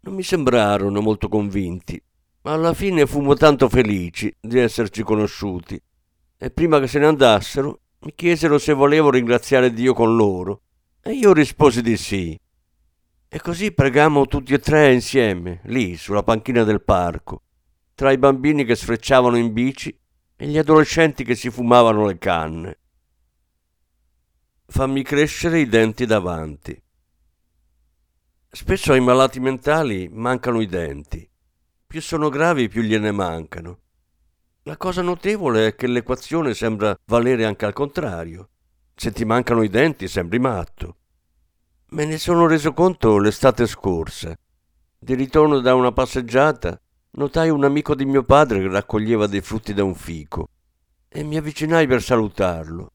Non 0.00 0.14
mi 0.16 0.22
sembrarono 0.22 1.00
molto 1.00 1.30
convinti, 1.30 1.98
ma 2.42 2.52
alla 2.52 2.74
fine 2.74 3.06
fummo 3.06 3.32
tanto 3.36 3.70
felici 3.70 4.30
di 4.38 4.58
esserci 4.58 5.02
conosciuti 5.02 5.80
e 6.36 6.50
prima 6.50 6.78
che 6.78 6.88
se 6.88 6.98
ne 6.98 7.06
andassero 7.06 7.80
mi 8.00 8.12
chiesero 8.14 8.58
se 8.58 8.74
volevo 8.74 9.08
ringraziare 9.08 9.72
Dio 9.72 9.94
con 9.94 10.14
loro 10.14 10.60
e 11.00 11.12
io 11.12 11.32
risposi 11.32 11.80
di 11.80 11.96
sì. 11.96 12.38
E 13.28 13.40
così 13.40 13.72
pregammo 13.72 14.26
tutti 14.26 14.52
e 14.52 14.58
tre 14.58 14.92
insieme, 14.92 15.62
lì 15.64 15.96
sulla 15.96 16.22
panchina 16.22 16.64
del 16.64 16.82
parco, 16.82 17.44
tra 17.94 18.12
i 18.12 18.18
bambini 18.18 18.66
che 18.66 18.76
sfrecciavano 18.76 19.38
in 19.38 19.54
bici 19.54 19.99
e 20.42 20.46
gli 20.46 20.56
adolescenti 20.56 21.22
che 21.22 21.34
si 21.34 21.50
fumavano 21.50 22.06
le 22.06 22.16
canne. 22.16 22.78
Fammi 24.68 25.02
crescere 25.02 25.58
i 25.58 25.68
denti 25.68 26.06
davanti. 26.06 26.82
Spesso 28.48 28.94
ai 28.94 29.00
malati 29.00 29.38
mentali 29.38 30.08
mancano 30.10 30.62
i 30.62 30.66
denti. 30.66 31.30
Più 31.86 32.00
sono 32.00 32.30
gravi, 32.30 32.70
più 32.70 32.80
gliene 32.80 33.10
mancano. 33.10 33.80
La 34.62 34.78
cosa 34.78 35.02
notevole 35.02 35.66
è 35.66 35.74
che 35.74 35.86
l'equazione 35.86 36.54
sembra 36.54 36.98
valere 37.04 37.44
anche 37.44 37.66
al 37.66 37.74
contrario. 37.74 38.48
Se 38.94 39.12
ti 39.12 39.26
mancano 39.26 39.60
i 39.60 39.68
denti 39.68 40.08
sembri 40.08 40.38
matto. 40.38 40.96
Me 41.90 42.06
ne 42.06 42.16
sono 42.16 42.46
reso 42.46 42.72
conto 42.72 43.18
l'estate 43.18 43.66
scorsa. 43.66 44.34
Di 44.98 45.14
ritorno 45.14 45.60
da 45.60 45.74
una 45.74 45.92
passeggiata, 45.92 46.80
notai 47.12 47.50
un 47.50 47.64
amico 47.64 47.94
di 47.94 48.04
mio 48.04 48.22
padre 48.22 48.60
che 48.60 48.68
raccoglieva 48.68 49.26
dei 49.26 49.40
frutti 49.40 49.74
da 49.74 49.82
un 49.82 49.94
fico 49.94 50.48
e 51.08 51.22
mi 51.22 51.36
avvicinai 51.36 51.86
per 51.86 52.02
salutarlo. 52.02 52.92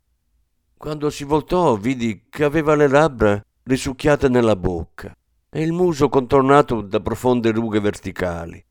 Quando 0.77 1.09
si 1.09 1.23
voltò 1.23 1.75
vidi 1.75 2.27
che 2.29 2.43
aveva 2.43 2.75
le 2.75 2.87
labbra 2.87 3.43
risucchiate 3.63 4.29
nella 4.29 4.55
bocca 4.55 5.15
e 5.49 5.61
il 5.61 5.73
muso 5.73 6.09
contornato 6.09 6.81
da 6.81 6.99
profonde 6.99 7.51
rughe 7.51 7.79
verticali. 7.79 8.63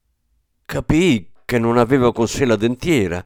Capii 0.64 1.33
che 1.44 1.59
non 1.59 1.76
aveva 1.76 2.12
con 2.12 2.26
sé 2.26 2.44
la 2.44 2.57
dentiera, 2.57 3.24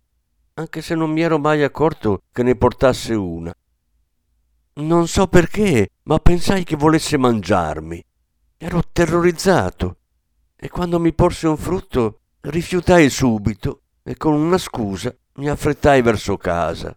anche 0.54 0.82
se 0.82 0.94
non 0.94 1.10
mi 1.10 1.20
ero 1.20 1.38
mai 1.38 1.62
accorto 1.62 2.22
che 2.32 2.42
ne 2.42 2.56
portasse 2.56 3.14
una. 3.14 3.54
Non 4.74 5.06
so 5.06 5.26
perché, 5.28 5.90
ma 6.04 6.18
pensai 6.18 6.64
che 6.64 6.76
volesse 6.76 7.16
mangiarmi. 7.16 8.04
Ero 8.56 8.82
terrorizzato 8.90 9.97
e 10.60 10.68
quando 10.68 10.98
mi 10.98 11.12
porse 11.12 11.46
un 11.46 11.56
frutto 11.56 12.20
rifiutai 12.40 13.08
subito 13.08 13.82
e 14.02 14.16
con 14.16 14.32
una 14.32 14.58
scusa 14.58 15.14
mi 15.34 15.48
affrettai 15.48 16.02
verso 16.02 16.36
casa. 16.36 16.96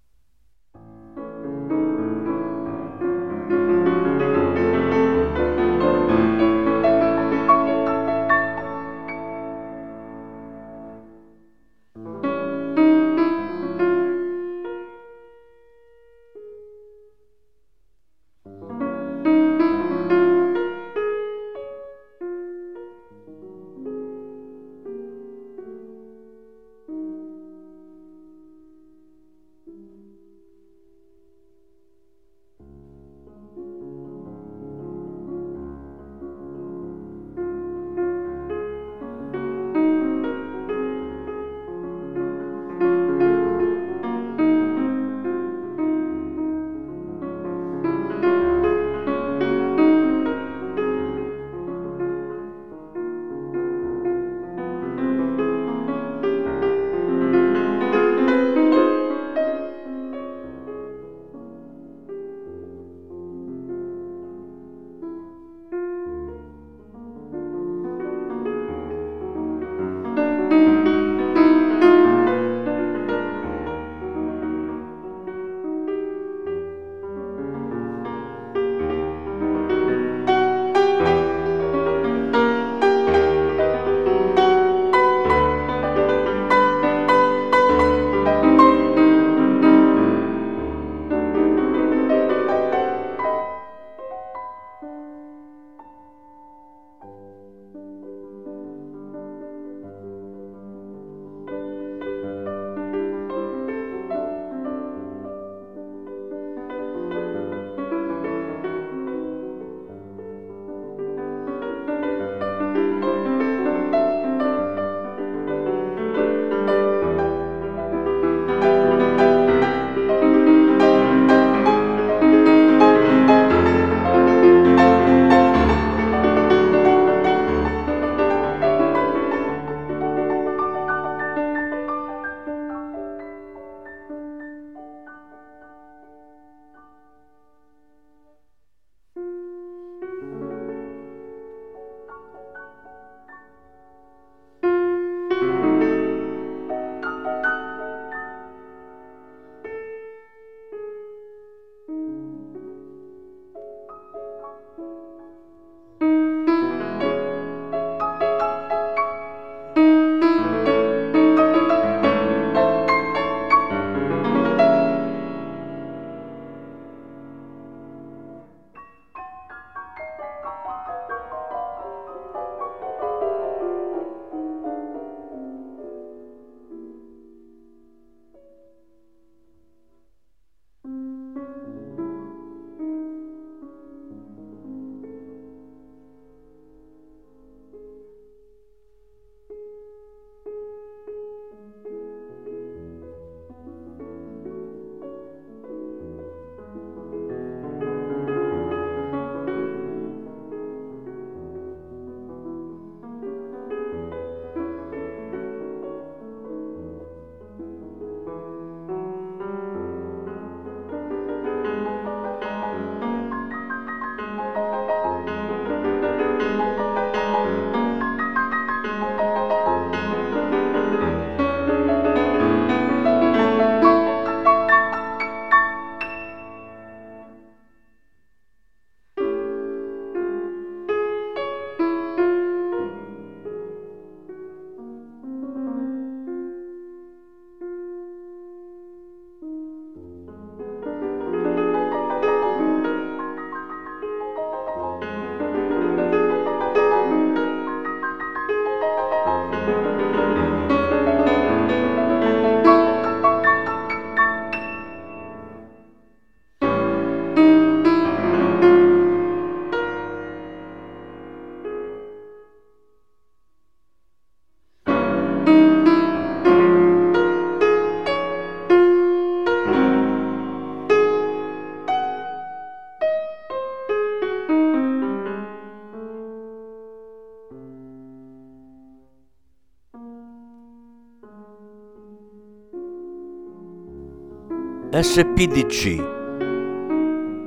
SPDC. 285.04 285.98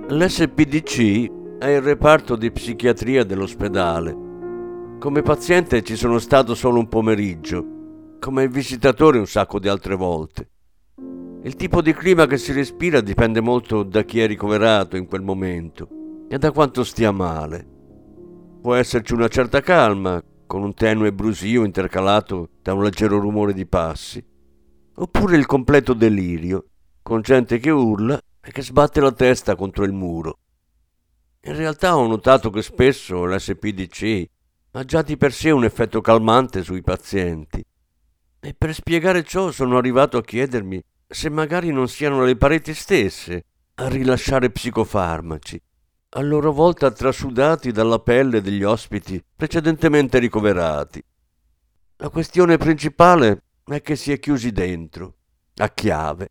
L'SPDC 0.09 1.59
è 1.61 1.69
il 1.69 1.83
reparto 1.83 2.35
di 2.35 2.51
psichiatria 2.51 3.23
dell'ospedale. 3.23 4.97
Come 4.99 5.23
paziente 5.23 5.85
ci 5.85 5.95
sono 5.95 6.19
stato 6.19 6.57
solo 6.57 6.81
un 6.81 6.89
pomeriggio, 6.89 8.17
come 8.19 8.49
visitatore 8.49 9.19
un 9.19 9.29
sacco 9.29 9.61
di 9.61 9.69
altre 9.69 9.95
volte. 9.95 10.51
Il 11.45 11.55
tipo 11.55 11.81
di 11.81 11.95
clima 11.95 12.27
che 12.27 12.39
si 12.39 12.51
respira 12.51 13.01
dipende 13.01 13.41
molto 13.41 13.85
da 13.85 14.03
chi 14.03 14.19
è 14.19 14.27
ricoverato 14.27 14.97
in 14.97 15.07
quel 15.07 15.23
momento 15.23 15.89
e 16.29 16.39
da 16.39 16.51
quanto 16.51 16.83
stia 16.83 17.13
male. 17.13 17.65
Può 18.63 18.75
esserci 18.75 19.15
una 19.15 19.29
certa 19.29 19.61
calma, 19.61 20.21
con 20.45 20.65
un 20.65 20.75
tenue 20.75 21.13
brusio 21.13 21.63
intercalato 21.63 22.49
da 22.61 22.75
un 22.75 22.83
leggero 22.83 23.21
rumore 23.21 23.53
di 23.53 23.65
passi, 23.65 24.21
oppure 24.97 25.37
il 25.37 25.47
completo 25.47 25.95
delirio, 25.95 26.71
con 27.05 27.21
gente 27.21 27.59
che 27.59 27.69
urla 27.69 28.19
e 28.41 28.51
che 28.51 28.63
sbatte 28.63 28.99
la 28.99 29.13
testa 29.13 29.57
contro 29.57 29.85
il 29.85 29.93
muro. 29.93 30.39
In 31.43 31.55
realtà 31.55 31.99
ho 31.99 32.07
notato 32.07 32.49
che 32.49 32.63
spesso 32.63 33.27
l'SPDC 33.27 34.25
ha 34.71 34.85
già 34.85 35.03
di 35.03 35.19
per 35.19 35.31
sé 35.35 35.51
un 35.51 35.65
effetto 35.65 36.01
calmante 36.01 36.63
sui 36.63 36.81
pazienti. 36.81 37.63
E 38.41 38.55
per 38.55 38.73
spiegare 38.73 39.23
ciò 39.23 39.51
sono 39.51 39.77
arrivato 39.77 40.17
a 40.17 40.23
chiedermi 40.23 40.83
se 41.07 41.29
magari 41.29 41.71
non 41.71 41.89
siano 41.89 42.25
le 42.25 42.37
pareti 42.37 42.73
stesse 42.73 43.45
a 43.75 43.89
rilasciare 43.89 44.51
psicofarmaci, 44.51 45.61
a 46.09 46.23
loro 46.23 46.53
volta 46.53 46.91
trasudati 46.91 47.71
dalla 47.71 47.99
pelle 47.99 48.41
degli 48.41 48.63
ospiti 48.63 49.23
precedentemente 49.37 50.19
ricoverati. 50.19 51.05
La 51.97 52.09
questione 52.09 52.57
principale 52.57 53.43
è 53.63 53.83
che 53.83 53.95
si 53.95 54.11
è 54.11 54.19
chiusi 54.19 54.53
dentro, 54.53 55.17
a 55.57 55.69
chiave, 55.69 56.31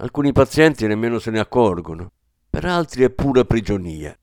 Alcuni 0.00 0.30
pazienti 0.30 0.86
nemmeno 0.86 1.18
se 1.18 1.32
ne 1.32 1.40
accorgono, 1.40 2.12
per 2.48 2.64
altri 2.64 3.02
è 3.02 3.10
pura 3.10 3.44
prigionia. 3.44 4.16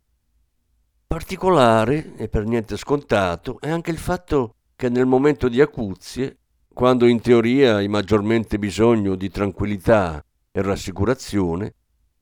Particolare 1.06 2.16
e 2.16 2.30
per 2.30 2.46
niente 2.46 2.78
scontato 2.78 3.60
è 3.60 3.70
anche 3.70 3.92
il 3.92 3.98
fatto 3.98 4.56
che 4.78 4.88
nel 4.88 5.06
momento 5.06 5.50
di 5.50 5.60
acuzie, 5.60 6.38
quando 6.74 7.06
in 7.08 7.20
teoria 7.20 7.76
hai 7.76 7.90
maggiormente 7.90 8.58
bisogno 8.58 9.16
di 9.16 9.30
tranquillità 9.30 10.24
e 10.50 10.62
rassicurazione, 10.62 11.74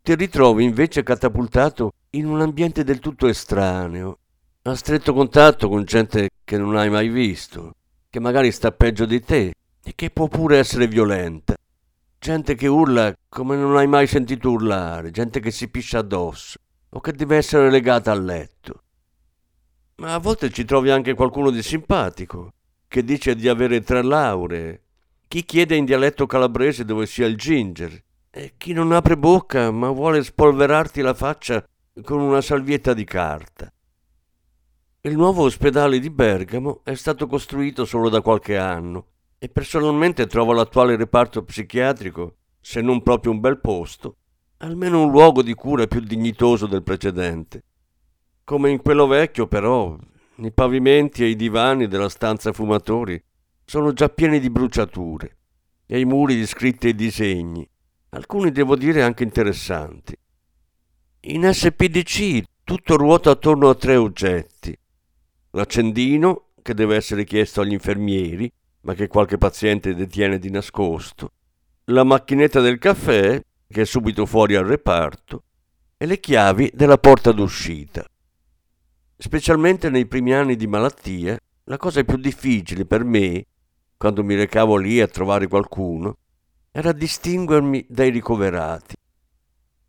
ti 0.01 0.15
ritrovi 0.15 0.63
invece 0.63 1.03
catapultato 1.03 1.91
in 2.11 2.25
un 2.25 2.41
ambiente 2.41 2.83
del 2.83 2.97
tutto 2.97 3.27
estraneo, 3.27 4.17
a 4.63 4.73
stretto 4.73 5.13
contatto 5.13 5.69
con 5.69 5.83
gente 5.83 6.29
che 6.43 6.57
non 6.57 6.75
hai 6.75 6.89
mai 6.89 7.07
visto, 7.07 7.75
che 8.09 8.19
magari 8.19 8.51
sta 8.51 8.71
peggio 8.71 9.05
di 9.05 9.21
te 9.21 9.53
e 9.83 9.93
che 9.93 10.09
può 10.09 10.27
pure 10.27 10.57
essere 10.57 10.87
violenta. 10.87 11.53
Gente 12.23 12.55
che 12.55 12.67
urla 12.67 13.13
come 13.27 13.57
non 13.57 13.75
hai 13.75 13.85
mai 13.85 14.07
sentito 14.07 14.49
urlare, 14.49 15.11
gente 15.11 15.41
che 15.41 15.51
si 15.51 15.67
piscia 15.67 15.97
addosso 15.97 16.57
o 16.91 17.01
che 17.01 17.11
deve 17.11 17.35
essere 17.35 17.69
legata 17.69 18.13
al 18.13 18.23
letto. 18.23 18.83
Ma 19.95 20.13
a 20.13 20.19
volte 20.19 20.49
ci 20.49 20.63
trovi 20.63 20.89
anche 20.89 21.15
qualcuno 21.15 21.49
di 21.49 21.61
simpatico, 21.61 22.53
che 22.87 23.03
dice 23.03 23.35
di 23.35 23.49
avere 23.49 23.81
tre 23.81 24.01
lauree, 24.01 24.83
chi 25.27 25.43
chiede 25.43 25.75
in 25.75 25.83
dialetto 25.83 26.25
calabrese 26.25 26.85
dove 26.85 27.07
sia 27.07 27.25
il 27.25 27.35
ginger, 27.35 28.01
e 28.29 28.53
chi 28.55 28.71
non 28.71 28.93
apre 28.93 29.17
bocca 29.17 29.69
ma 29.71 29.89
vuole 29.89 30.23
spolverarti 30.23 31.01
la 31.01 31.13
faccia 31.13 31.61
con 32.03 32.21
una 32.21 32.39
salvietta 32.39 32.93
di 32.93 33.03
carta. 33.03 33.69
Il 35.01 35.17
nuovo 35.17 35.43
ospedale 35.43 35.99
di 35.99 36.09
Bergamo 36.09 36.83
è 36.85 36.93
stato 36.93 37.27
costruito 37.27 37.83
solo 37.83 38.07
da 38.07 38.21
qualche 38.21 38.55
anno 38.55 39.07
e 39.43 39.49
personalmente 39.49 40.25
trovo 40.25 40.53
l'attuale 40.53 40.95
reparto 40.95 41.43
psichiatrico, 41.43 42.37
se 42.61 42.79
non 42.79 43.03
proprio 43.03 43.33
un 43.33 43.41
bel 43.41 43.59
posto, 43.59 44.15
almeno 44.59 45.03
un 45.03 45.11
luogo 45.11 45.41
di 45.41 45.53
cura 45.53 45.85
più 45.85 45.99
dignitoso 45.99 46.65
del 46.65 46.81
precedente. 46.81 47.61
Come 48.45 48.69
in 48.69 48.81
quello 48.81 49.05
vecchio, 49.05 49.47
però, 49.47 49.97
i 50.37 50.51
pavimenti 50.53 51.23
e 51.23 51.27
i 51.27 51.35
divani 51.35 51.89
della 51.89 52.07
stanza 52.07 52.53
fumatori 52.53 53.21
sono 53.65 53.91
già 53.91 54.07
pieni 54.07 54.39
di 54.39 54.49
bruciature 54.49 55.37
e 55.87 55.99
i 55.99 56.05
muri 56.05 56.35
di 56.35 56.45
scritte 56.45 56.87
e 56.87 56.95
disegni, 56.95 57.69
alcuni 58.11 58.49
devo 58.49 58.77
dire 58.77 59.03
anche 59.03 59.23
interessanti. 59.23 60.17
In 61.19 61.51
SPDC 61.51 62.43
tutto 62.63 62.95
ruota 62.95 63.31
attorno 63.31 63.67
a 63.67 63.75
tre 63.75 63.97
oggetti. 63.97 64.73
L'accendino, 65.49 66.51
che 66.61 66.73
deve 66.73 66.95
essere 66.95 67.25
chiesto 67.25 67.59
agli 67.59 67.73
infermieri, 67.73 68.49
ma 68.83 68.93
che 68.93 69.07
qualche 69.07 69.37
paziente 69.37 69.95
detiene 69.95 70.39
di 70.39 70.49
nascosto, 70.49 71.31
la 71.85 72.03
macchinetta 72.03 72.59
del 72.59 72.79
caffè, 72.79 73.41
che 73.67 73.81
è 73.81 73.85
subito 73.85 74.25
fuori 74.25 74.55
al 74.55 74.65
reparto, 74.65 75.43
e 75.97 76.05
le 76.05 76.19
chiavi 76.19 76.71
della 76.73 76.97
porta 76.97 77.31
d'uscita. 77.31 78.05
Specialmente 79.17 79.89
nei 79.89 80.05
primi 80.05 80.33
anni 80.33 80.55
di 80.55 80.67
malattia, 80.67 81.37
la 81.65 81.77
cosa 81.77 82.03
più 82.03 82.17
difficile 82.17 82.85
per 82.85 83.05
me, 83.05 83.45
quando 83.95 84.23
mi 84.23 84.35
recavo 84.35 84.75
lì 84.75 84.99
a 84.99 85.07
trovare 85.07 85.47
qualcuno, 85.47 86.17
era 86.71 86.91
distinguermi 86.91 87.85
dai 87.87 88.09
ricoverati. 88.09 88.95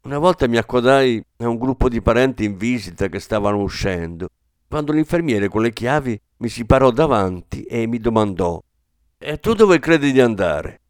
Una 0.02 0.18
volta 0.18 0.46
mi 0.46 0.57
accodai 0.57 1.24
a 1.38 1.48
un 1.48 1.59
gruppo 1.59 1.88
di 1.88 2.00
parenti 2.00 2.44
in 2.44 2.57
visita 2.57 3.09
che 3.09 3.18
stavano 3.18 3.61
uscendo, 3.61 4.28
quando 4.68 4.92
l'infermiere 4.92 5.48
con 5.48 5.62
le 5.62 5.72
chiavi 5.72 6.20
mi 6.38 6.48
si 6.48 6.64
parò 6.64 6.90
davanti 6.90 7.64
e 7.64 7.87
mi 7.87 7.98
domandò 7.98 8.62
e 9.27 9.39
tu 9.39 9.55
dove 9.55 9.79
credi 9.79 10.13
di 10.13 10.21
andare? 10.21 10.81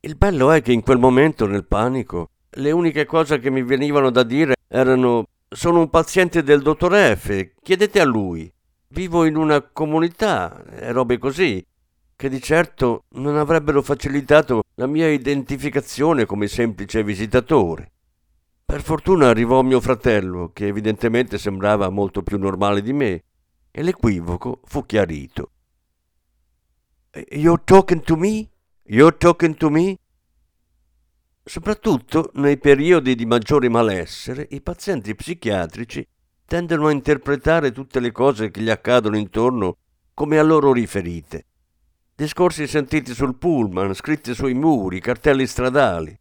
Il 0.00 0.16
bello 0.16 0.50
è 0.50 0.60
che 0.62 0.72
in 0.72 0.82
quel 0.82 0.98
momento, 0.98 1.46
nel 1.46 1.64
panico, 1.64 2.30
le 2.50 2.72
uniche 2.72 3.04
cose 3.04 3.38
che 3.38 3.50
mi 3.50 3.62
venivano 3.62 4.10
da 4.10 4.24
dire 4.24 4.54
erano 4.66 5.26
sono 5.48 5.78
un 5.78 5.88
paziente 5.88 6.42
del 6.42 6.60
dottor 6.60 7.16
F, 7.16 7.52
chiedete 7.62 8.00
a 8.00 8.04
lui. 8.04 8.52
Vivo 8.88 9.24
in 9.24 9.36
una 9.36 9.62
comunità 9.62 10.64
e 10.64 10.90
robe 10.90 11.18
così, 11.18 11.64
che 12.16 12.28
di 12.28 12.42
certo 12.42 13.04
non 13.10 13.36
avrebbero 13.36 13.80
facilitato 13.80 14.64
la 14.74 14.88
mia 14.88 15.08
identificazione 15.08 16.26
come 16.26 16.48
semplice 16.48 17.04
visitatore. 17.04 17.92
Per 18.64 18.82
fortuna 18.82 19.28
arrivò 19.28 19.62
mio 19.62 19.80
fratello, 19.80 20.50
che 20.52 20.66
evidentemente 20.66 21.38
sembrava 21.38 21.90
molto 21.90 22.24
più 22.24 22.38
normale 22.38 22.82
di 22.82 22.92
me, 22.92 23.22
e 23.70 23.82
l'equivoco 23.84 24.62
fu 24.64 24.84
chiarito. 24.84 25.50
You're 27.30 27.62
talking 27.64 28.02
to 28.02 28.16
me? 28.16 28.50
You're 28.84 29.16
talking 29.16 29.56
to 29.56 29.70
me? 29.70 29.96
Soprattutto 31.42 32.30
nei 32.34 32.58
periodi 32.58 33.14
di 33.14 33.24
maggiore 33.24 33.70
malessere, 33.70 34.46
i 34.50 34.60
pazienti 34.60 35.14
psichiatrici 35.14 36.06
tendono 36.44 36.88
a 36.88 36.92
interpretare 36.92 37.72
tutte 37.72 38.00
le 38.00 38.12
cose 38.12 38.50
che 38.50 38.60
gli 38.60 38.68
accadono 38.68 39.16
intorno 39.16 39.76
come 40.12 40.38
a 40.38 40.42
loro 40.42 40.72
riferite. 40.72 41.46
Discorsi 42.14 42.66
sentiti 42.66 43.14
sul 43.14 43.36
pullman, 43.36 43.94
scritti 43.94 44.34
sui 44.34 44.54
muri, 44.54 45.00
cartelli 45.00 45.46
stradali. 45.46 46.18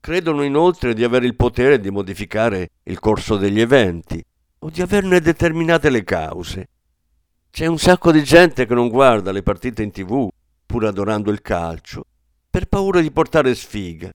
Credono 0.00 0.42
inoltre 0.42 0.94
di 0.94 1.04
avere 1.04 1.26
il 1.26 1.36
potere 1.36 1.80
di 1.80 1.90
modificare 1.90 2.70
il 2.84 2.98
corso 2.98 3.36
degli 3.36 3.60
eventi 3.60 4.24
o 4.60 4.70
di 4.70 4.80
averne 4.80 5.20
determinate 5.20 5.90
le 5.90 6.04
cause. 6.04 6.68
C'è 7.54 7.66
un 7.66 7.78
sacco 7.78 8.10
di 8.10 8.24
gente 8.24 8.66
che 8.66 8.74
non 8.74 8.88
guarda 8.88 9.30
le 9.30 9.44
partite 9.44 9.84
in 9.84 9.92
tv, 9.92 10.28
pur 10.66 10.86
adorando 10.86 11.30
il 11.30 11.40
calcio, 11.40 12.04
per 12.50 12.66
paura 12.66 13.00
di 13.00 13.12
portare 13.12 13.54
sfiga. 13.54 14.12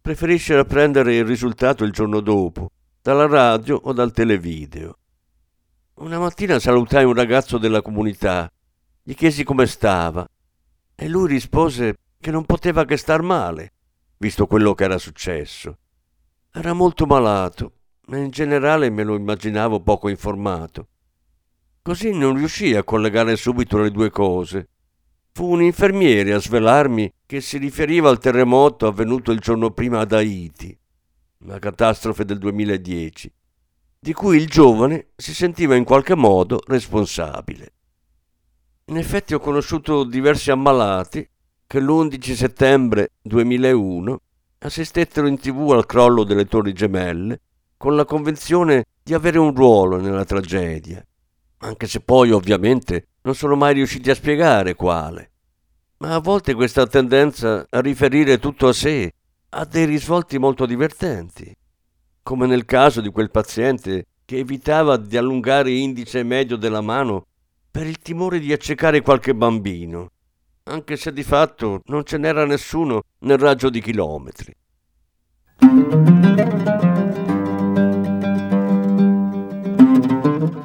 Preferisce 0.00 0.54
apprendere 0.54 1.16
il 1.16 1.24
risultato 1.24 1.82
il 1.82 1.90
giorno 1.90 2.20
dopo, 2.20 2.70
dalla 3.02 3.26
radio 3.26 3.80
o 3.82 3.92
dal 3.92 4.12
televideo. 4.12 4.96
Una 5.94 6.20
mattina 6.20 6.60
salutai 6.60 7.04
un 7.04 7.14
ragazzo 7.14 7.58
della 7.58 7.82
comunità, 7.82 8.48
gli 9.02 9.14
chiesi 9.14 9.42
come 9.42 9.66
stava 9.66 10.24
e 10.94 11.08
lui 11.08 11.26
rispose 11.26 11.96
che 12.20 12.30
non 12.30 12.44
poteva 12.44 12.84
che 12.84 12.96
star 12.96 13.22
male, 13.22 13.72
visto 14.18 14.46
quello 14.46 14.74
che 14.74 14.84
era 14.84 14.98
successo. 14.98 15.78
Era 16.52 16.74
molto 16.74 17.06
malato 17.06 17.72
e 18.08 18.18
in 18.18 18.30
generale 18.30 18.88
me 18.88 19.02
lo 19.02 19.16
immaginavo 19.16 19.80
poco 19.80 20.08
informato. 20.08 20.86
Così 21.88 22.12
non 22.12 22.36
riuscii 22.36 22.74
a 22.74 22.84
collegare 22.84 23.34
subito 23.34 23.78
le 23.78 23.90
due 23.90 24.10
cose. 24.10 24.68
Fu 25.32 25.50
un 25.50 25.62
infermiere 25.62 26.34
a 26.34 26.38
svelarmi 26.38 27.10
che 27.24 27.40
si 27.40 27.56
riferiva 27.56 28.10
al 28.10 28.18
terremoto 28.18 28.86
avvenuto 28.86 29.32
il 29.32 29.38
giorno 29.38 29.70
prima 29.70 30.00
ad 30.00 30.12
Haiti, 30.12 30.78
la 31.46 31.58
catastrofe 31.58 32.26
del 32.26 32.36
2010, 32.36 33.32
di 34.00 34.12
cui 34.12 34.36
il 34.36 34.48
giovane 34.48 35.12
si 35.16 35.32
sentiva 35.32 35.76
in 35.76 35.84
qualche 35.84 36.14
modo 36.14 36.60
responsabile. 36.66 37.72
In 38.88 38.98
effetti 38.98 39.32
ho 39.32 39.40
conosciuto 39.40 40.04
diversi 40.04 40.50
ammalati 40.50 41.26
che 41.66 41.80
l'11 41.80 42.34
settembre 42.34 43.12
2001 43.22 44.20
assistettero 44.58 45.26
in 45.26 45.38
tv 45.38 45.70
al 45.70 45.86
crollo 45.86 46.24
delle 46.24 46.44
torri 46.44 46.74
gemelle 46.74 47.40
con 47.78 47.96
la 47.96 48.04
convinzione 48.04 48.84
di 49.02 49.14
avere 49.14 49.38
un 49.38 49.54
ruolo 49.54 49.98
nella 49.98 50.26
tragedia 50.26 51.02
anche 51.58 51.86
se 51.86 52.00
poi 52.00 52.30
ovviamente 52.30 53.08
non 53.22 53.34
sono 53.34 53.56
mai 53.56 53.74
riusciti 53.74 54.10
a 54.10 54.14
spiegare 54.14 54.74
quale. 54.74 55.30
Ma 55.98 56.14
a 56.14 56.20
volte 56.20 56.54
questa 56.54 56.86
tendenza 56.86 57.66
a 57.68 57.80
riferire 57.80 58.38
tutto 58.38 58.68
a 58.68 58.72
sé 58.72 59.12
ha 59.50 59.64
dei 59.64 59.86
risvolti 59.86 60.38
molto 60.38 60.66
divertenti, 60.66 61.54
come 62.22 62.46
nel 62.46 62.64
caso 62.64 63.00
di 63.00 63.10
quel 63.10 63.30
paziente 63.30 64.06
che 64.24 64.36
evitava 64.36 64.96
di 64.96 65.16
allungare 65.16 65.70
indice 65.70 66.22
medio 66.22 66.56
della 66.56 66.82
mano 66.82 67.26
per 67.70 67.86
il 67.86 67.98
timore 67.98 68.38
di 68.38 68.52
accecare 68.52 69.00
qualche 69.00 69.34
bambino, 69.34 70.10
anche 70.64 70.96
se 70.96 71.12
di 71.12 71.22
fatto 71.22 71.80
non 71.86 72.04
ce 72.04 72.18
n'era 72.18 72.44
nessuno 72.44 73.02
nel 73.20 73.38
raggio 73.38 73.70
di 73.70 73.80
chilometri. 73.80 74.54